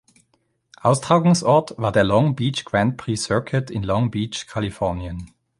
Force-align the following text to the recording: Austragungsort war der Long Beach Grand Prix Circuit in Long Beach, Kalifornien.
Austragungsort 0.81 1.77
war 1.77 1.91
der 1.91 2.03
Long 2.03 2.35
Beach 2.35 2.65
Grand 2.65 2.97
Prix 2.97 3.25
Circuit 3.25 3.69
in 3.69 3.83
Long 3.83 4.09
Beach, 4.09 4.47
Kalifornien. 4.47 5.29